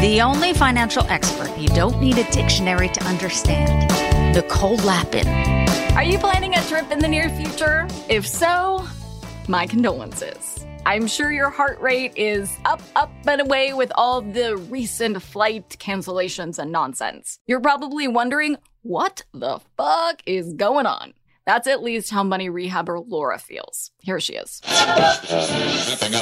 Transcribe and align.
The 0.00 0.22
only 0.22 0.54
financial 0.54 1.04
expert 1.08 1.54
you 1.58 1.68
don't 1.68 2.00
need 2.00 2.16
a 2.16 2.24
dictionary 2.32 2.88
to 2.88 3.04
understand. 3.04 3.92
Nicole 4.34 4.76
Lapin. 4.76 5.28
Are 5.94 6.02
you 6.02 6.18
planning 6.18 6.54
a 6.54 6.62
trip 6.62 6.90
in 6.90 7.00
the 7.00 7.06
near 7.06 7.28
future? 7.28 7.86
If 8.08 8.26
so, 8.26 8.82
my 9.46 9.66
condolences. 9.66 10.64
I'm 10.86 11.06
sure 11.06 11.30
your 11.30 11.50
heart 11.50 11.78
rate 11.82 12.14
is 12.16 12.56
up, 12.64 12.80
up, 12.96 13.12
and 13.26 13.42
away 13.42 13.74
with 13.74 13.92
all 13.94 14.22
the 14.22 14.56
recent 14.56 15.20
flight 15.22 15.68
cancellations 15.78 16.58
and 16.58 16.72
nonsense. 16.72 17.38
You're 17.46 17.60
probably 17.60 18.08
wondering, 18.08 18.56
what 18.80 19.22
the 19.34 19.60
fuck 19.76 20.22
is 20.24 20.54
going 20.54 20.86
on? 20.86 21.12
That's 21.50 21.66
at 21.66 21.82
least 21.82 22.10
how 22.10 22.22
money 22.22 22.48
rehabber 22.48 23.04
Laura 23.08 23.36
feels. 23.36 23.90
Here 23.98 24.20
she 24.20 24.34
is. 24.34 24.60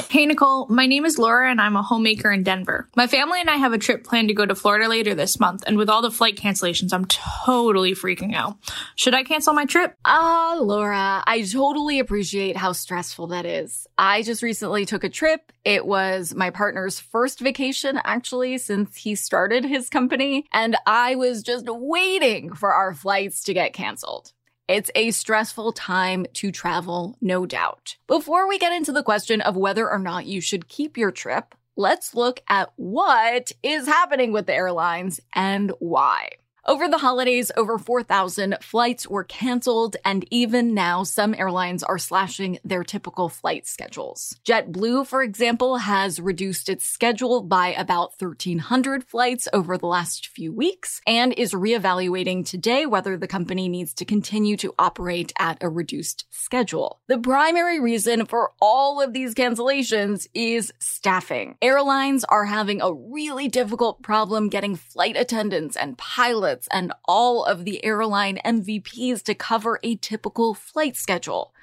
Hey, 0.09 0.25
Nicole. 0.25 0.65
My 0.69 0.87
name 0.87 1.05
is 1.05 1.19
Laura, 1.19 1.51
and 1.51 1.61
I'm 1.61 1.75
a 1.75 1.83
homemaker 1.83 2.31
in 2.31 2.41
Denver. 2.41 2.89
My 2.95 3.05
family 3.05 3.39
and 3.39 3.47
I 3.47 3.57
have 3.57 3.71
a 3.71 3.77
trip 3.77 4.03
planned 4.03 4.29
to 4.29 4.33
go 4.33 4.47
to 4.47 4.55
Florida 4.55 4.87
later 4.87 5.13
this 5.13 5.39
month, 5.39 5.63
and 5.67 5.77
with 5.77 5.87
all 5.87 6.01
the 6.01 6.09
flight 6.09 6.35
cancellations, 6.35 6.93
I'm 6.93 7.05
totally 7.05 7.93
freaking 7.93 8.33
out. 8.33 8.57
Should 8.95 9.13
I 9.13 9.21
cancel 9.21 9.53
my 9.53 9.65
trip? 9.65 9.95
Ah, 10.03 10.57
Laura, 10.59 11.23
I 11.27 11.43
totally 11.43 11.99
appreciate 11.99 12.57
how 12.57 12.71
stressful 12.71 13.27
that 13.27 13.45
is. 13.45 13.85
I 13.99 14.23
just 14.23 14.41
recently 14.41 14.87
took 14.87 15.03
a 15.03 15.09
trip. 15.09 15.51
It 15.63 15.85
was 15.85 16.33
my 16.33 16.49
partner's 16.49 16.99
first 16.99 17.39
vacation, 17.39 18.01
actually, 18.03 18.57
since 18.57 18.97
he 18.97 19.13
started 19.13 19.63
his 19.63 19.89
company, 19.89 20.47
and 20.51 20.75
I 20.87 21.13
was 21.13 21.43
just 21.43 21.67
waiting 21.69 22.55
for 22.55 22.73
our 22.73 22.95
flights 22.95 23.43
to 23.43 23.53
get 23.53 23.73
canceled. 23.73 24.33
It's 24.69 24.91
a 24.93 25.09
stressful 25.09 25.71
time 25.71 26.27
to 26.33 26.51
travel, 26.51 27.17
no 27.19 27.47
doubt. 27.47 27.97
Before 28.05 28.47
we 28.47 28.59
get 28.59 28.71
into 28.71 28.91
the 28.91 29.01
question 29.01 29.41
of 29.41 29.57
whether 29.57 29.89
or 29.89 29.97
not 29.97 30.27
you 30.27 30.41
should 30.41 30.67
keep 30.67 30.95
your 30.95 31.09
trip, 31.09 31.55
let's 31.75 32.13
look 32.13 32.41
at 32.47 32.71
what 32.75 33.51
is 33.63 33.87
happening 33.87 34.31
with 34.31 34.45
the 34.45 34.53
airlines 34.53 35.19
and 35.33 35.71
why. 35.79 36.29
Over 36.65 36.89
the 36.89 36.97
holidays, 36.97 37.51
over 37.55 37.77
4,000 37.77 38.57
flights 38.61 39.07
were 39.07 39.23
canceled, 39.23 39.95
and 40.03 40.25
even 40.29 40.73
now, 40.73 41.03
some 41.03 41.33
airlines 41.33 41.83
are 41.83 41.97
slashing 41.97 42.59
their 42.65 42.83
typical 42.83 43.29
flight 43.29 43.65
schedules. 43.65 44.35
JetBlue, 44.45 45.07
for 45.07 45.23
example, 45.23 45.77
has 45.77 46.19
reduced 46.19 46.67
its 46.67 46.85
schedule 46.85 47.41
by 47.41 47.69
about 47.69 48.11
1,300 48.19 49.05
flights 49.05 49.47
over 49.53 49.77
the 49.77 49.87
last 49.87 50.27
few 50.27 50.51
weeks 50.51 51.01
and 51.07 51.33
is 51.33 51.53
reevaluating 51.53 52.45
today 52.45 52.85
whether 52.85 53.15
the 53.15 53.27
company 53.27 53.69
needs 53.69 53.93
to 53.93 54.05
continue 54.05 54.57
to 54.57 54.73
operate 54.77 55.31
at 55.39 55.57
a 55.61 55.69
reduced 55.69 56.25
schedule. 56.29 56.99
The 57.07 57.19
primary 57.19 57.79
reason 57.79 58.25
for 58.25 58.51
all 58.61 59.01
of 59.01 59.13
these 59.13 59.33
cancellations 59.33 60.27
is 60.33 60.73
staffing. 60.79 61.55
Airlines 61.61 62.25
are 62.25 62.45
having 62.45 62.81
a 62.81 62.93
really 62.93 63.47
difficult 63.47 64.01
problem 64.03 64.49
getting 64.49 64.75
flight 64.75 65.15
attendants 65.15 65.77
and 65.77 65.97
pilots 65.97 66.48
and 66.71 66.93
all 67.05 67.43
of 67.43 67.65
the 67.65 67.83
airline 67.83 68.39
MVPs 68.45 69.23
to 69.23 69.35
cover 69.35 69.79
a 69.83 69.95
typical 69.95 70.53
flight 70.53 70.95
schedule. 70.95 71.53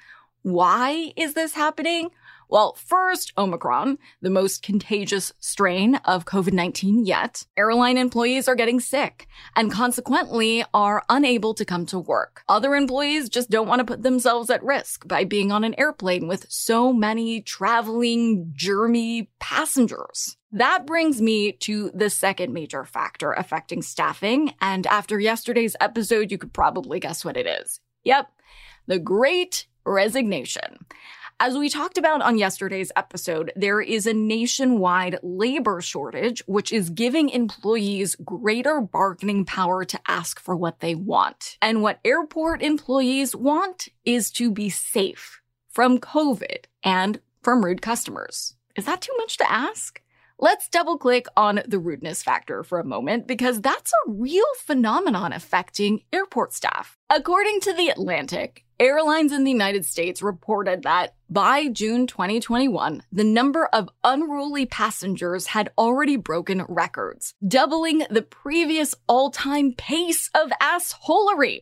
Why 0.43 1.13
is 1.15 1.33
this 1.33 1.53
happening? 1.53 2.09
Well, 2.49 2.75
first, 2.75 3.33
Omicron, 3.37 3.97
the 4.21 4.29
most 4.29 4.63
contagious 4.63 5.33
strain 5.39 5.95
of 6.05 6.23
COVID-19 6.23 7.05
yet. 7.05 7.45
Airline 7.57 7.97
employees 7.97 8.47
are 8.47 8.55
getting 8.55 8.79
sick 8.79 9.27
and 9.55 9.71
consequently 9.71 10.63
are 10.73 11.03
unable 11.09 11.53
to 11.55 11.65
come 11.65 11.85
to 11.87 11.99
work. 11.99 12.43
Other 12.47 12.73
employees 12.73 13.27
just 13.27 13.49
don't 13.49 13.67
want 13.67 13.79
to 13.79 13.85
put 13.85 14.03
themselves 14.03 14.49
at 14.49 14.63
risk 14.63 15.05
by 15.07 15.25
being 15.25 15.51
on 15.51 15.65
an 15.65 15.75
airplane 15.77 16.27
with 16.27 16.45
so 16.49 16.93
many 16.93 17.41
traveling, 17.41 18.53
germy 18.57 19.27
passengers. 19.39 20.37
That 20.53 20.87
brings 20.87 21.21
me 21.21 21.51
to 21.51 21.91
the 21.93 22.09
second 22.09 22.53
major 22.53 22.85
factor 22.85 23.33
affecting 23.33 23.81
staffing. 23.81 24.53
And 24.61 24.87
after 24.87 25.19
yesterday's 25.19 25.75
episode, 25.81 26.31
you 26.31 26.37
could 26.37 26.53
probably 26.53 27.01
guess 27.01 27.25
what 27.25 27.35
it 27.35 27.45
is. 27.45 27.81
Yep, 28.05 28.31
the 28.87 28.99
great 28.99 29.67
resignation. 29.85 30.85
As 31.39 31.55
we 31.55 31.69
talked 31.69 31.99
about 31.99 32.23
on 32.23 32.39
yesterday's 32.39 32.91
episode, 32.95 33.51
there 33.55 33.79
is 33.79 34.07
a 34.07 34.13
nationwide 34.13 35.19
labor 35.21 35.81
shortage, 35.81 36.41
which 36.47 36.71
is 36.71 36.89
giving 36.89 37.29
employees 37.29 38.15
greater 38.25 38.81
bargaining 38.81 39.45
power 39.45 39.85
to 39.85 39.99
ask 40.07 40.39
for 40.39 40.55
what 40.55 40.79
they 40.79 40.95
want. 40.95 41.59
And 41.61 41.83
what 41.83 41.99
airport 42.03 42.63
employees 42.63 43.35
want 43.35 43.87
is 44.03 44.31
to 44.31 44.49
be 44.49 44.71
safe 44.71 45.39
from 45.69 45.99
COVID 45.99 46.65
and 46.83 47.19
from 47.43 47.63
rude 47.63 47.83
customers. 47.83 48.55
Is 48.75 48.85
that 48.85 49.01
too 49.01 49.13
much 49.19 49.37
to 49.37 49.51
ask? 49.51 50.01
Let's 50.39 50.69
double 50.69 50.99
click 50.99 51.25
on 51.35 51.61
the 51.67 51.79
rudeness 51.79 52.21
factor 52.21 52.63
for 52.63 52.79
a 52.79 52.85
moment 52.85 53.25
because 53.25 53.59
that's 53.59 53.91
a 53.91 54.11
real 54.11 54.45
phenomenon 54.59 55.33
affecting 55.33 56.01
airport 56.13 56.53
staff. 56.53 56.95
According 57.09 57.61
to 57.61 57.73
The 57.73 57.89
Atlantic, 57.89 58.63
airlines 58.79 59.31
in 59.31 59.45
the 59.45 59.51
United 59.51 59.83
States 59.83 60.21
reported 60.21 60.83
that 60.83 61.15
by 61.27 61.69
June 61.69 62.05
2021, 62.05 63.01
the 63.11 63.23
number 63.23 63.65
of 63.65 63.89
unruly 64.03 64.67
passengers 64.67 65.47
had 65.47 65.71
already 65.75 66.17
broken 66.17 66.65
records, 66.69 67.33
doubling 67.47 68.05
the 68.11 68.21
previous 68.21 68.93
all-time 69.07 69.73
pace 69.73 70.29
of 70.35 70.51
assholery. 70.61 71.61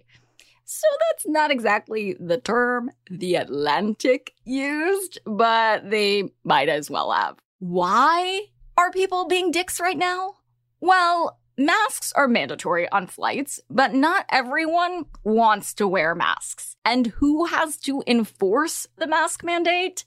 So 0.66 0.88
that's 1.08 1.26
not 1.26 1.50
exactly 1.50 2.18
the 2.20 2.40
term 2.40 2.92
The 3.10 3.36
Atlantic 3.36 4.34
used, 4.44 5.20
but 5.26 5.90
they 5.90 6.34
might 6.44 6.68
as 6.68 6.92
well 6.92 7.14
have. 7.14 7.38
Why 7.60 8.42
are 8.78 8.92
people 8.92 9.28
being 9.28 9.52
dicks 9.52 9.80
right 9.80 9.98
now? 9.98 10.36
Well, 10.80 11.40
masks 11.58 12.12
are 12.14 12.28
mandatory 12.28 12.90
on 12.90 13.08
flights, 13.08 13.60
but 13.70 13.94
not 13.94 14.26
everyone 14.30 15.06
wants 15.24 15.74
to 15.76 15.88
wear 15.88 16.14
masks. 16.14 16.76
And 16.84 17.08
who 17.08 17.46
has 17.46 17.78
to 17.80 18.04
enforce 18.06 18.88
the 18.98 19.08
mask 19.08 19.44
mandate? 19.44 20.06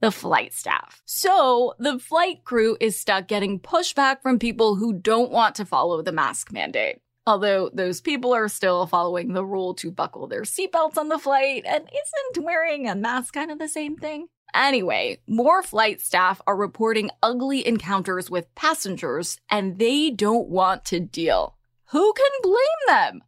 The 0.00 0.10
flight 0.10 0.52
staff. 0.52 1.00
So 1.06 1.74
the 1.78 1.98
flight 1.98 2.44
crew 2.44 2.76
is 2.80 2.98
stuck 2.98 3.28
getting 3.28 3.60
pushback 3.60 4.20
from 4.20 4.40
people 4.40 4.74
who 4.74 4.92
don't 4.92 5.30
want 5.30 5.54
to 5.56 5.64
follow 5.64 6.02
the 6.02 6.10
mask 6.10 6.50
mandate. 6.52 6.98
Although 7.24 7.70
those 7.72 8.00
people 8.00 8.34
are 8.34 8.48
still 8.48 8.84
following 8.86 9.32
the 9.32 9.44
rule 9.44 9.74
to 9.74 9.92
buckle 9.92 10.26
their 10.26 10.42
seatbelts 10.42 10.98
on 10.98 11.08
the 11.08 11.20
flight, 11.20 11.62
and 11.64 11.84
isn't 11.84 12.44
wearing 12.44 12.88
a 12.88 12.96
mask 12.96 13.34
kind 13.34 13.52
of 13.52 13.60
the 13.60 13.68
same 13.68 13.96
thing? 13.96 14.26
Anyway, 14.54 15.18
more 15.26 15.62
flight 15.62 16.00
staff 16.00 16.40
are 16.46 16.56
reporting 16.56 17.10
ugly 17.22 17.66
encounters 17.66 18.30
with 18.30 18.54
passengers 18.54 19.40
and 19.50 19.78
they 19.78 20.10
don't 20.10 20.48
want 20.48 20.84
to 20.84 21.00
deal. 21.00 21.56
Who 21.90 22.12
can 22.12 22.30
blame 22.42 22.56
them? 22.86 23.22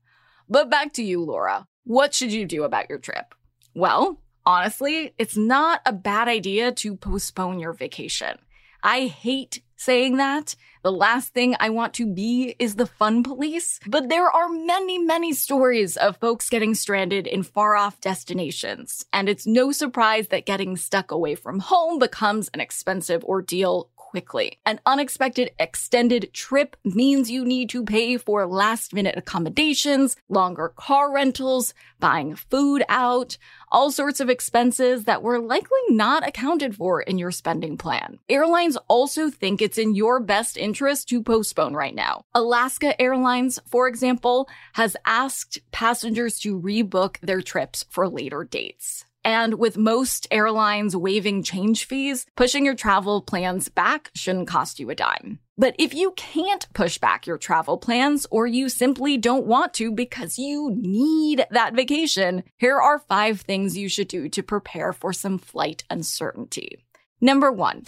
But 0.49 0.71
back 0.71 0.93
to 0.95 1.03
you, 1.03 1.23
Laura. 1.25 1.67
What 1.85 2.15
should 2.15 2.33
you 2.33 2.47
do 2.47 2.65
about 2.65 2.89
your 2.89 2.99
trip? 2.99 3.35
Well, 3.75 4.21
honestly, 4.45 5.15
it's 5.19 5.37
not 5.37 5.81
a 5.87 5.93
bad 5.93 6.29
idea 6.29 6.73
to 6.73 6.97
postpone 6.97 7.59
your 7.59 7.73
vacation. 7.73 8.39
I 8.83 9.07
hate 9.07 9.63
saying 9.85 10.17
that. 10.17 10.57
The 10.83 10.93
last 10.93 11.33
thing 11.33 11.57
I 11.61 11.71
want 11.71 11.95
to 11.95 12.07
be 12.07 12.57
is 12.59 12.75
the 12.75 12.87
fun 12.87 13.23
police. 13.23 13.81
But 13.87 14.11
there 14.11 14.31
are 14.31 14.51
many, 14.51 14.99
many 14.99 15.33
stories 15.33 15.97
of 15.97 16.19
folks 16.19 16.51
getting 16.51 16.75
stranded 16.75 17.27
in 17.27 17.43
far 17.43 17.75
off 17.75 18.03
destinations. 18.03 19.07
And 19.11 19.29
it's 19.29 19.47
no 19.47 19.73
surprise 19.73 20.29
that 20.29 20.45
getting 20.45 20.77
stuck 20.77 21.11
away 21.11 21.37
from 21.37 21.61
home 21.61 21.99
becomes 21.99 22.51
an 22.53 22.61
expensive 22.61 23.25
ordeal 23.25 23.89
quickly. 24.15 24.61
An 24.65 24.79
unexpected 24.87 25.51
extended 25.59 26.33
trip 26.33 26.77
means 26.85 27.33
you 27.33 27.45
need 27.45 27.69
to 27.71 27.85
pay 27.85 28.17
for 28.17 28.47
last 28.47 28.95
minute 28.95 29.17
accommodations, 29.19 30.15
longer 30.29 30.69
car 30.77 31.13
rentals, 31.13 31.75
buying 31.99 32.37
food 32.37 32.85
out, 32.89 33.37
all 33.73 33.91
sorts 33.91 34.21
of 34.21 34.31
expenses 34.31 35.03
that 35.07 35.25
were 35.25 35.41
likely 35.41 35.81
not 35.89 36.25
accounted 36.25 36.77
for 36.77 37.03
in 37.03 37.19
your 37.19 37.33
spending 37.33 37.77
plan. 37.77 38.21
Airlines 38.29 38.77
also 38.87 39.31
think 39.31 39.61
it's 39.61 39.79
in 39.79 39.97
your 39.97 40.21
best 40.21 40.57
interest 40.57 41.09
to 41.09 41.21
postpone 41.21 41.75
right 41.75 41.97
now. 41.97 42.23
Alaska 42.35 42.95
Airlines, 43.03 43.59
for 43.67 43.89
example, 43.89 44.49
has 44.75 44.97
asked 45.05 45.59
passengers 45.73 46.39
to 46.39 46.61
rebook 46.61 47.19
their 47.19 47.43
trips 47.43 47.85
for 47.91 48.09
later 48.09 48.45
dates. 48.45 49.07
And 49.25 49.55
with 49.55 49.79
most 49.79 50.27
airlines 50.31 50.95
waiving 50.95 51.43
change 51.43 51.87
fees, 51.87 52.27
pushing 52.37 52.65
your 52.65 52.75
travel 52.75 53.23
plans 53.23 53.71
back 53.71 54.11
shouldn't 54.15 54.49
cost 54.49 54.79
you 54.79 54.91
a 54.91 54.95
dime. 54.95 55.39
But 55.57 55.75
if 55.79 55.95
you 55.95 56.13
can't 56.13 56.67
push 56.75 56.99
back 56.99 57.27
your 57.27 57.39
travel 57.39 57.79
plans 57.79 58.27
or 58.31 58.47
you 58.47 58.69
simply 58.69 59.17
don't 59.17 59.47
want 59.47 59.73
to 59.75 59.93
because 59.93 60.39
you 60.39 60.73
need 60.77 61.47
that 61.51 61.75
vacation, 61.75 62.43
here 62.59 62.79
are 62.79 62.99
five 62.99 63.41
things 63.41 63.79
you 63.79 63.89
should 63.89 64.09
do 64.09 64.29
to 64.29 64.43
prepare 64.43 64.93
for 64.93 65.13
some 65.13 65.39
flight 65.39 65.85
uncertainty. 65.89 66.79
Number 67.21 67.53
one, 67.53 67.85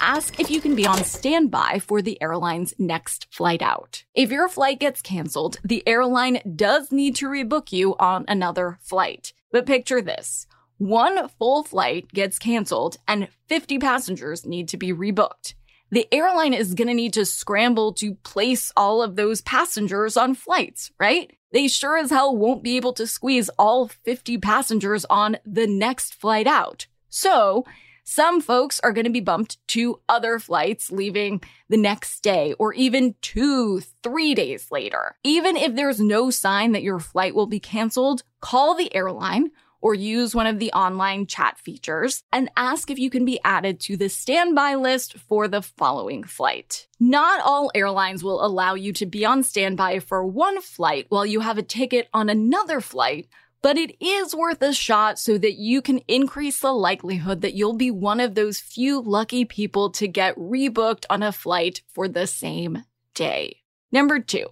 ask 0.00 0.38
if 0.38 0.50
you 0.50 0.60
can 0.60 0.74
be 0.74 0.86
on 0.86 1.02
standby 1.04 1.78
for 1.78 2.02
the 2.02 2.20
airline's 2.20 2.74
next 2.78 3.28
flight 3.30 3.62
out. 3.62 4.04
If 4.14 4.30
your 4.30 4.48
flight 4.48 4.80
gets 4.80 5.00
canceled, 5.00 5.58
the 5.64 5.86
airline 5.86 6.40
does 6.56 6.92
need 6.92 7.14
to 7.16 7.28
rebook 7.28 7.72
you 7.72 7.96
on 7.98 8.24
another 8.28 8.78
flight. 8.82 9.32
But 9.54 9.66
picture 9.66 10.02
this. 10.02 10.48
One 10.78 11.28
full 11.28 11.62
flight 11.62 12.08
gets 12.08 12.40
canceled 12.40 12.96
and 13.06 13.28
50 13.46 13.78
passengers 13.78 14.44
need 14.44 14.66
to 14.70 14.76
be 14.76 14.92
rebooked. 14.92 15.54
The 15.92 16.12
airline 16.12 16.52
is 16.52 16.74
going 16.74 16.88
to 16.88 16.94
need 16.94 17.12
to 17.12 17.24
scramble 17.24 17.92
to 17.92 18.16
place 18.24 18.72
all 18.76 19.00
of 19.00 19.14
those 19.14 19.42
passengers 19.42 20.16
on 20.16 20.34
flights, 20.34 20.90
right? 20.98 21.30
They 21.52 21.68
sure 21.68 21.96
as 21.96 22.10
hell 22.10 22.36
won't 22.36 22.64
be 22.64 22.76
able 22.76 22.94
to 22.94 23.06
squeeze 23.06 23.48
all 23.56 23.86
50 23.86 24.38
passengers 24.38 25.04
on 25.08 25.36
the 25.46 25.68
next 25.68 26.14
flight 26.14 26.48
out. 26.48 26.88
So 27.08 27.64
some 28.04 28.40
folks 28.40 28.78
are 28.80 28.92
going 28.92 29.06
to 29.06 29.10
be 29.10 29.20
bumped 29.20 29.58
to 29.68 30.00
other 30.08 30.38
flights 30.38 30.92
leaving 30.92 31.42
the 31.68 31.76
next 31.76 32.20
day 32.20 32.54
or 32.58 32.74
even 32.74 33.14
two, 33.22 33.80
three 34.02 34.34
days 34.34 34.70
later. 34.70 35.16
Even 35.24 35.56
if 35.56 35.74
there's 35.74 36.00
no 36.00 36.30
sign 36.30 36.72
that 36.72 36.82
your 36.82 37.00
flight 37.00 37.34
will 37.34 37.46
be 37.46 37.60
canceled, 37.60 38.22
call 38.40 38.74
the 38.74 38.94
airline 38.94 39.50
or 39.84 39.94
use 39.94 40.34
one 40.34 40.46
of 40.46 40.58
the 40.58 40.72
online 40.72 41.26
chat 41.26 41.58
features 41.58 42.24
and 42.32 42.50
ask 42.56 42.90
if 42.90 42.98
you 42.98 43.10
can 43.10 43.24
be 43.26 43.38
added 43.44 43.78
to 43.78 43.98
the 43.98 44.08
standby 44.08 44.74
list 44.76 45.18
for 45.18 45.46
the 45.46 45.60
following 45.60 46.24
flight. 46.24 46.86
Not 46.98 47.42
all 47.44 47.70
airlines 47.74 48.24
will 48.24 48.44
allow 48.44 48.74
you 48.74 48.94
to 48.94 49.04
be 49.04 49.26
on 49.26 49.42
standby 49.42 49.98
for 49.98 50.24
one 50.24 50.62
flight 50.62 51.04
while 51.10 51.26
you 51.26 51.40
have 51.40 51.58
a 51.58 51.62
ticket 51.62 52.08
on 52.14 52.30
another 52.30 52.80
flight, 52.80 53.28
but 53.64 53.78
it 53.78 53.96
is 53.98 54.34
worth 54.34 54.60
a 54.60 54.74
shot 54.74 55.18
so 55.18 55.38
that 55.38 55.54
you 55.54 55.80
can 55.80 55.96
increase 56.00 56.60
the 56.60 56.70
likelihood 56.70 57.40
that 57.40 57.54
you'll 57.54 57.72
be 57.72 57.90
one 57.90 58.20
of 58.20 58.34
those 58.34 58.60
few 58.60 59.00
lucky 59.00 59.46
people 59.46 59.88
to 59.88 60.06
get 60.06 60.36
rebooked 60.36 61.06
on 61.08 61.22
a 61.22 61.32
flight 61.32 61.80
for 61.88 62.06
the 62.06 62.26
same 62.26 62.84
day. 63.14 63.62
Number 63.90 64.20
two, 64.20 64.48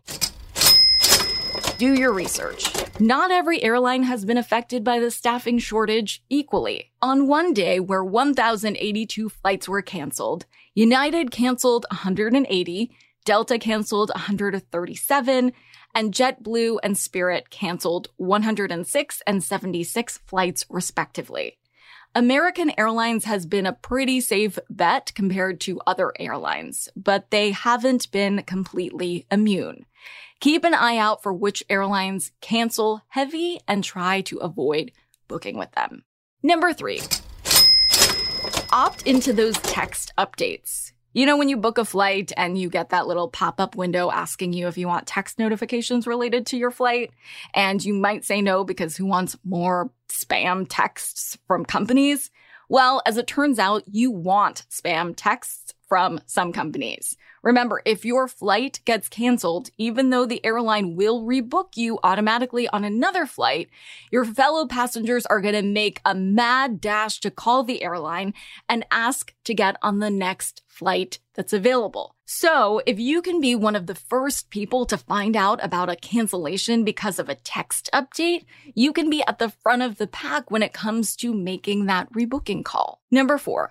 do 1.76 1.92
your 1.92 2.14
research. 2.14 2.64
Not 2.98 3.30
every 3.30 3.62
airline 3.62 4.04
has 4.04 4.24
been 4.24 4.38
affected 4.38 4.82
by 4.82 4.98
the 4.98 5.10
staffing 5.10 5.58
shortage 5.58 6.24
equally. 6.30 6.90
On 7.02 7.26
one 7.26 7.52
day 7.52 7.80
where 7.80 8.02
1,082 8.02 9.28
flights 9.28 9.68
were 9.68 9.82
canceled, 9.82 10.46
United 10.74 11.30
canceled 11.30 11.84
180, 11.90 12.96
Delta 13.26 13.58
canceled 13.58 14.08
137, 14.14 15.52
and 15.94 16.12
JetBlue 16.12 16.78
and 16.82 16.96
Spirit 16.96 17.50
canceled 17.50 18.08
106 18.16 19.22
and 19.26 19.42
76 19.42 20.18
flights 20.26 20.64
respectively. 20.68 21.58
American 22.14 22.72
Airlines 22.78 23.24
has 23.24 23.46
been 23.46 23.64
a 23.64 23.72
pretty 23.72 24.20
safe 24.20 24.58
bet 24.68 25.12
compared 25.14 25.60
to 25.60 25.80
other 25.86 26.12
airlines, 26.18 26.88
but 26.94 27.30
they 27.30 27.52
haven't 27.52 28.10
been 28.10 28.42
completely 28.42 29.26
immune. 29.30 29.86
Keep 30.40 30.64
an 30.64 30.74
eye 30.74 30.98
out 30.98 31.22
for 31.22 31.32
which 31.32 31.64
airlines 31.70 32.32
cancel 32.40 33.02
heavy 33.08 33.60
and 33.66 33.82
try 33.82 34.20
to 34.22 34.38
avoid 34.38 34.92
booking 35.26 35.56
with 35.56 35.72
them. 35.72 36.04
Number 36.42 36.74
three, 36.74 37.00
opt 38.72 39.06
into 39.06 39.32
those 39.32 39.56
text 39.58 40.12
updates. 40.18 40.92
You 41.14 41.26
know, 41.26 41.36
when 41.36 41.50
you 41.50 41.58
book 41.58 41.76
a 41.76 41.84
flight 41.84 42.32
and 42.38 42.56
you 42.56 42.70
get 42.70 42.88
that 42.88 43.06
little 43.06 43.28
pop 43.28 43.60
up 43.60 43.76
window 43.76 44.10
asking 44.10 44.54
you 44.54 44.66
if 44.66 44.78
you 44.78 44.88
want 44.88 45.06
text 45.06 45.38
notifications 45.38 46.06
related 46.06 46.46
to 46.46 46.56
your 46.56 46.70
flight, 46.70 47.10
and 47.52 47.84
you 47.84 47.92
might 47.92 48.24
say 48.24 48.40
no 48.40 48.64
because 48.64 48.96
who 48.96 49.04
wants 49.04 49.36
more 49.44 49.90
spam 50.08 50.66
texts 50.68 51.36
from 51.46 51.66
companies? 51.66 52.30
Well, 52.70 53.02
as 53.04 53.18
it 53.18 53.26
turns 53.26 53.58
out, 53.58 53.82
you 53.86 54.10
want 54.10 54.64
spam 54.70 55.12
texts 55.14 55.74
from 55.86 56.20
some 56.24 56.52
companies. 56.52 57.18
Remember, 57.42 57.82
if 57.84 58.04
your 58.04 58.28
flight 58.28 58.80
gets 58.84 59.08
canceled, 59.08 59.70
even 59.76 60.10
though 60.10 60.26
the 60.26 60.44
airline 60.44 60.94
will 60.94 61.22
rebook 61.22 61.76
you 61.76 61.98
automatically 62.04 62.68
on 62.68 62.84
another 62.84 63.26
flight, 63.26 63.68
your 64.10 64.24
fellow 64.24 64.66
passengers 64.66 65.26
are 65.26 65.40
going 65.40 65.54
to 65.54 65.62
make 65.62 66.00
a 66.04 66.14
mad 66.14 66.80
dash 66.80 67.18
to 67.20 67.30
call 67.30 67.64
the 67.64 67.82
airline 67.82 68.32
and 68.68 68.86
ask 68.90 69.34
to 69.44 69.54
get 69.54 69.76
on 69.82 69.98
the 69.98 70.10
next 70.10 70.62
flight 70.68 71.18
that's 71.34 71.52
available. 71.52 72.14
So 72.24 72.80
if 72.86 72.98
you 72.98 73.20
can 73.20 73.40
be 73.40 73.54
one 73.54 73.76
of 73.76 73.86
the 73.86 73.94
first 73.94 74.48
people 74.50 74.86
to 74.86 74.96
find 74.96 75.36
out 75.36 75.62
about 75.62 75.90
a 75.90 75.96
cancellation 75.96 76.84
because 76.84 77.18
of 77.18 77.28
a 77.28 77.34
text 77.34 77.90
update, 77.92 78.44
you 78.74 78.92
can 78.92 79.10
be 79.10 79.22
at 79.26 79.38
the 79.38 79.50
front 79.50 79.82
of 79.82 79.98
the 79.98 80.06
pack 80.06 80.50
when 80.50 80.62
it 80.62 80.72
comes 80.72 81.16
to 81.16 81.34
making 81.34 81.86
that 81.86 82.10
rebooking 82.12 82.64
call. 82.64 83.00
Number 83.10 83.36
four 83.36 83.70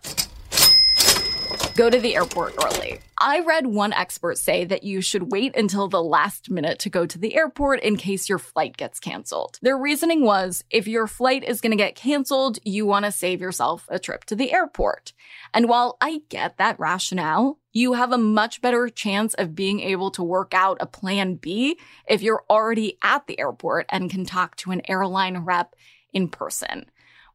go 1.75 1.89
to 1.89 1.99
the 1.99 2.15
airport 2.15 2.55
early. 2.63 2.99
I 3.17 3.41
read 3.41 3.67
one 3.67 3.93
expert 3.93 4.37
say 4.37 4.65
that 4.65 4.83
you 4.83 5.01
should 5.01 5.31
wait 5.31 5.55
until 5.55 5.87
the 5.87 6.01
last 6.01 6.49
minute 6.49 6.79
to 6.79 6.89
go 6.89 7.05
to 7.05 7.19
the 7.19 7.35
airport 7.35 7.81
in 7.81 7.95
case 7.95 8.27
your 8.27 8.39
flight 8.39 8.77
gets 8.77 8.99
canceled. 8.99 9.59
Their 9.61 9.77
reasoning 9.77 10.23
was 10.25 10.63
if 10.69 10.87
your 10.87 11.07
flight 11.07 11.43
is 11.43 11.61
going 11.61 11.71
to 11.71 11.77
get 11.77 11.95
canceled, 11.95 12.59
you 12.63 12.85
want 12.85 13.05
to 13.05 13.11
save 13.11 13.39
yourself 13.39 13.85
a 13.89 13.99
trip 13.99 14.25
to 14.25 14.35
the 14.35 14.51
airport. 14.51 15.13
And 15.53 15.69
while 15.69 15.97
I 16.01 16.21
get 16.29 16.57
that 16.57 16.79
rationale, 16.79 17.59
you 17.73 17.93
have 17.93 18.11
a 18.11 18.17
much 18.17 18.61
better 18.61 18.89
chance 18.89 19.33
of 19.35 19.55
being 19.55 19.79
able 19.79 20.11
to 20.11 20.23
work 20.23 20.53
out 20.53 20.77
a 20.79 20.85
plan 20.85 21.35
B 21.35 21.77
if 22.07 22.21
you're 22.21 22.43
already 22.49 22.97
at 23.03 23.27
the 23.27 23.39
airport 23.39 23.85
and 23.89 24.09
can 24.09 24.25
talk 24.25 24.55
to 24.57 24.71
an 24.71 24.81
airline 24.89 25.39
rep 25.39 25.75
in 26.11 26.27
person. 26.27 26.85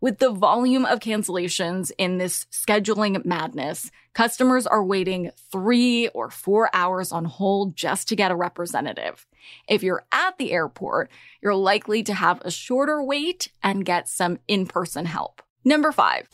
With 0.00 0.18
the 0.18 0.30
volume 0.30 0.84
of 0.84 1.00
cancellations 1.00 1.90
in 1.96 2.18
this 2.18 2.46
scheduling 2.52 3.24
madness, 3.24 3.90
customers 4.12 4.66
are 4.66 4.84
waiting 4.84 5.30
three 5.50 6.08
or 6.08 6.30
four 6.30 6.68
hours 6.74 7.12
on 7.12 7.24
hold 7.24 7.76
just 7.76 8.08
to 8.08 8.16
get 8.16 8.30
a 8.30 8.36
representative. 8.36 9.26
If 9.68 9.82
you're 9.82 10.04
at 10.12 10.36
the 10.36 10.52
airport, 10.52 11.10
you're 11.42 11.54
likely 11.54 12.02
to 12.04 12.14
have 12.14 12.42
a 12.44 12.50
shorter 12.50 13.02
wait 13.02 13.50
and 13.62 13.86
get 13.86 14.08
some 14.08 14.38
in-person 14.46 15.06
help. 15.06 15.42
Number 15.64 15.92
five. 15.92 16.28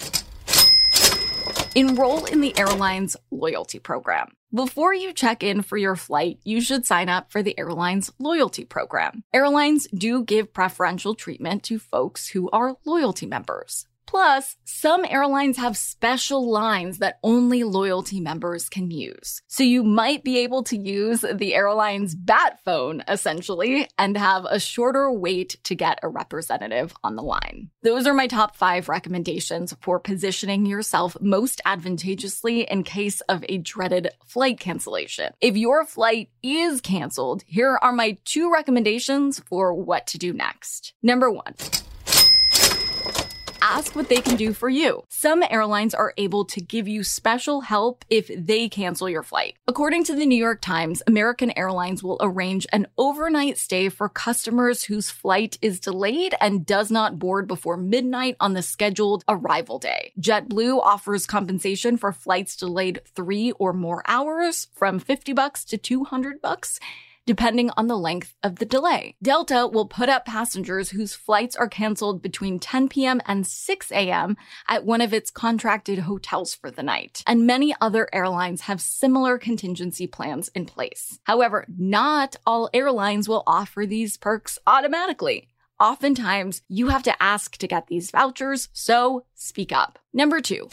Enroll 1.74 2.26
in 2.26 2.42
the 2.42 2.56
airline's 2.58 3.16
loyalty 3.30 3.78
program. 3.78 4.28
Before 4.54 4.92
you 4.92 5.14
check 5.14 5.42
in 5.42 5.62
for 5.62 5.78
your 5.78 5.96
flight, 5.96 6.38
you 6.44 6.60
should 6.60 6.84
sign 6.84 7.08
up 7.08 7.32
for 7.32 7.42
the 7.42 7.58
airline's 7.58 8.12
loyalty 8.18 8.66
program. 8.66 9.24
Airlines 9.32 9.86
do 9.94 10.22
give 10.22 10.52
preferential 10.52 11.14
treatment 11.14 11.62
to 11.62 11.78
folks 11.78 12.28
who 12.28 12.50
are 12.50 12.76
loyalty 12.84 13.24
members. 13.24 13.86
Plus, 14.12 14.58
some 14.66 15.06
airlines 15.06 15.56
have 15.56 15.74
special 15.74 16.50
lines 16.50 16.98
that 16.98 17.18
only 17.22 17.64
loyalty 17.64 18.20
members 18.20 18.68
can 18.68 18.90
use. 18.90 19.40
So 19.46 19.64
you 19.64 19.82
might 19.82 20.22
be 20.22 20.40
able 20.40 20.64
to 20.64 20.76
use 20.76 21.22
the 21.22 21.54
airline's 21.54 22.14
bat 22.14 22.58
phone, 22.62 23.02
essentially, 23.08 23.88
and 23.96 24.18
have 24.18 24.44
a 24.44 24.60
shorter 24.60 25.10
wait 25.10 25.56
to 25.64 25.74
get 25.74 25.98
a 26.02 26.10
representative 26.10 26.92
on 27.02 27.16
the 27.16 27.22
line. 27.22 27.70
Those 27.84 28.06
are 28.06 28.12
my 28.12 28.26
top 28.26 28.54
five 28.54 28.90
recommendations 28.90 29.74
for 29.80 29.98
positioning 29.98 30.66
yourself 30.66 31.16
most 31.22 31.62
advantageously 31.64 32.70
in 32.70 32.82
case 32.82 33.22
of 33.22 33.42
a 33.48 33.56
dreaded 33.56 34.10
flight 34.26 34.60
cancellation. 34.60 35.32
If 35.40 35.56
your 35.56 35.86
flight 35.86 36.28
is 36.42 36.82
canceled, 36.82 37.44
here 37.46 37.78
are 37.80 37.92
my 37.92 38.18
two 38.26 38.52
recommendations 38.52 39.38
for 39.38 39.72
what 39.72 40.06
to 40.08 40.18
do 40.18 40.34
next. 40.34 40.92
Number 41.02 41.30
one 41.30 41.54
ask 43.72 43.96
what 43.96 44.10
they 44.10 44.20
can 44.20 44.36
do 44.36 44.52
for 44.52 44.68
you. 44.68 45.02
Some 45.08 45.42
airlines 45.48 45.94
are 45.94 46.12
able 46.18 46.44
to 46.44 46.60
give 46.60 46.86
you 46.86 47.02
special 47.02 47.62
help 47.62 48.04
if 48.10 48.30
they 48.36 48.68
cancel 48.68 49.08
your 49.08 49.22
flight. 49.22 49.56
According 49.66 50.04
to 50.04 50.14
the 50.14 50.26
New 50.26 50.36
York 50.36 50.60
Times, 50.60 51.02
American 51.06 51.56
Airlines 51.56 52.02
will 52.02 52.18
arrange 52.20 52.66
an 52.70 52.86
overnight 52.98 53.56
stay 53.56 53.88
for 53.88 54.10
customers 54.10 54.84
whose 54.84 55.08
flight 55.08 55.56
is 55.62 55.80
delayed 55.80 56.34
and 56.38 56.66
does 56.66 56.90
not 56.90 57.18
board 57.18 57.48
before 57.48 57.78
midnight 57.78 58.36
on 58.40 58.52
the 58.52 58.62
scheduled 58.62 59.24
arrival 59.26 59.78
day. 59.78 60.12
JetBlue 60.20 60.78
offers 60.78 61.24
compensation 61.24 61.96
for 61.96 62.12
flights 62.12 62.56
delayed 62.56 63.00
three 63.16 63.52
or 63.52 63.72
more 63.72 64.02
hours 64.06 64.68
from 64.74 64.98
50 64.98 65.32
bucks 65.32 65.64
to 65.64 65.78
200 65.78 66.42
bucks 66.42 66.78
depending 67.26 67.70
on 67.76 67.86
the 67.86 67.98
length 67.98 68.34
of 68.42 68.56
the 68.56 68.64
delay. 68.64 69.14
Delta 69.22 69.66
will 69.66 69.86
put 69.86 70.08
up 70.08 70.24
passengers 70.24 70.90
whose 70.90 71.14
flights 71.14 71.56
are 71.56 71.68
canceled 71.68 72.22
between 72.22 72.58
10 72.58 72.88
p.m. 72.88 73.20
and 73.26 73.46
6 73.46 73.92
a.m. 73.92 74.36
at 74.68 74.84
one 74.84 75.00
of 75.00 75.12
its 75.12 75.30
contracted 75.30 76.00
hotels 76.00 76.54
for 76.54 76.70
the 76.70 76.82
night. 76.82 77.22
And 77.26 77.46
many 77.46 77.74
other 77.80 78.08
airlines 78.12 78.62
have 78.62 78.80
similar 78.80 79.38
contingency 79.38 80.06
plans 80.06 80.48
in 80.54 80.66
place. 80.66 81.18
However, 81.24 81.66
not 81.76 82.36
all 82.46 82.70
airlines 82.72 83.28
will 83.28 83.44
offer 83.46 83.86
these 83.86 84.16
perks 84.16 84.58
automatically. 84.66 85.48
Oftentimes, 85.80 86.62
you 86.68 86.88
have 86.88 87.02
to 87.02 87.22
ask 87.22 87.56
to 87.56 87.66
get 87.66 87.88
these 87.88 88.12
vouchers, 88.12 88.68
so 88.72 89.24
speak 89.34 89.72
up. 89.72 89.98
Number 90.12 90.40
two, 90.40 90.68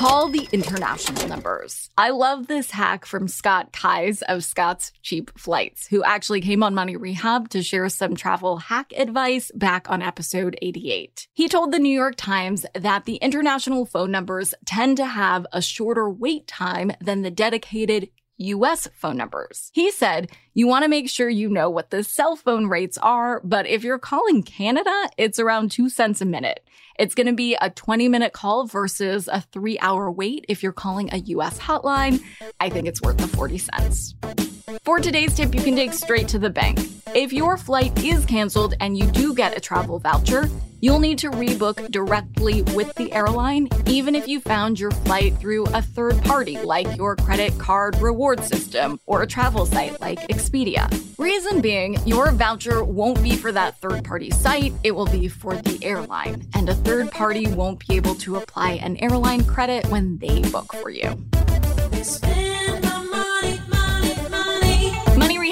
Call 0.00 0.30
the 0.30 0.48
international 0.50 1.28
numbers. 1.28 1.90
I 1.98 2.08
love 2.08 2.46
this 2.46 2.70
hack 2.70 3.04
from 3.04 3.28
Scott 3.28 3.70
Keyes 3.70 4.22
of 4.22 4.42
Scott's 4.42 4.92
Cheap 5.02 5.38
Flights, 5.38 5.88
who 5.88 6.02
actually 6.02 6.40
came 6.40 6.62
on 6.62 6.74
Money 6.74 6.96
Rehab 6.96 7.50
to 7.50 7.62
share 7.62 7.86
some 7.90 8.16
travel 8.16 8.56
hack 8.56 8.94
advice 8.96 9.50
back 9.54 9.90
on 9.90 10.00
episode 10.00 10.56
88. 10.62 11.28
He 11.34 11.48
told 11.48 11.70
the 11.70 11.78
New 11.78 11.94
York 11.94 12.14
Times 12.16 12.64
that 12.74 13.04
the 13.04 13.16
international 13.16 13.84
phone 13.84 14.10
numbers 14.10 14.54
tend 14.64 14.96
to 14.96 15.04
have 15.04 15.46
a 15.52 15.60
shorter 15.60 16.08
wait 16.08 16.46
time 16.46 16.92
than 17.02 17.20
the 17.20 17.30
dedicated 17.30 18.08
US 18.40 18.88
phone 18.94 19.16
numbers. 19.16 19.70
He 19.72 19.90
said, 19.90 20.30
you 20.54 20.66
want 20.66 20.82
to 20.84 20.88
make 20.88 21.08
sure 21.08 21.28
you 21.28 21.48
know 21.48 21.70
what 21.70 21.90
the 21.90 22.02
cell 22.02 22.36
phone 22.36 22.66
rates 22.66 22.98
are, 22.98 23.40
but 23.44 23.66
if 23.66 23.84
you're 23.84 23.98
calling 23.98 24.42
Canada, 24.42 25.08
it's 25.16 25.38
around 25.38 25.70
two 25.70 25.88
cents 25.88 26.20
a 26.20 26.24
minute. 26.24 26.60
It's 26.98 27.14
going 27.14 27.26
to 27.26 27.32
be 27.32 27.56
a 27.60 27.70
20 27.70 28.08
minute 28.08 28.32
call 28.32 28.66
versus 28.66 29.28
a 29.28 29.40
three 29.40 29.78
hour 29.78 30.10
wait 30.10 30.46
if 30.48 30.62
you're 30.62 30.72
calling 30.72 31.10
a 31.12 31.18
US 31.18 31.58
hotline. 31.58 32.22
I 32.58 32.70
think 32.70 32.86
it's 32.86 33.02
worth 33.02 33.18
the 33.18 33.28
40 33.28 33.58
cents. 33.58 34.14
For 34.84 35.00
today's 35.00 35.34
tip, 35.34 35.54
you 35.54 35.62
can 35.62 35.76
take 35.76 35.92
straight 35.92 36.28
to 36.28 36.38
the 36.38 36.50
bank. 36.50 36.78
If 37.14 37.32
your 37.32 37.56
flight 37.56 38.04
is 38.04 38.24
canceled 38.24 38.74
and 38.80 38.96
you 38.96 39.06
do 39.06 39.34
get 39.34 39.56
a 39.56 39.60
travel 39.60 39.98
voucher, 39.98 40.48
you'll 40.80 40.98
need 40.98 41.18
to 41.18 41.30
rebook 41.30 41.90
directly 41.90 42.62
with 42.74 42.94
the 42.94 43.12
airline, 43.12 43.68
even 43.86 44.14
if 44.14 44.26
you 44.26 44.40
found 44.40 44.78
your 44.78 44.90
flight 44.90 45.36
through 45.38 45.66
a 45.66 45.82
third 45.82 46.20
party 46.22 46.58
like 46.58 46.96
your 46.96 47.16
credit 47.16 47.56
card 47.58 47.96
reward 48.00 48.42
system 48.44 48.98
or 49.06 49.22
a 49.22 49.26
travel 49.26 49.66
site 49.66 50.00
like 50.00 50.20
Expedia. 50.28 50.88
Reason 51.18 51.60
being, 51.60 51.98
your 52.06 52.30
voucher 52.32 52.82
won't 52.82 53.22
be 53.22 53.36
for 53.36 53.52
that 53.52 53.78
third 53.80 54.04
party 54.04 54.30
site, 54.30 54.72
it 54.84 54.92
will 54.92 55.06
be 55.06 55.28
for 55.28 55.56
the 55.56 55.84
airline, 55.84 56.46
and 56.54 56.68
a 56.68 56.74
third 56.74 57.10
party 57.10 57.46
won't 57.46 57.86
be 57.86 57.96
able 57.96 58.14
to 58.16 58.36
apply 58.36 58.72
an 58.72 58.96
airline 58.98 59.44
credit 59.44 59.86
when 59.88 60.18
they 60.18 60.40
book 60.50 60.72
for 60.74 60.90
you. 60.90 61.24
Money 61.90 62.69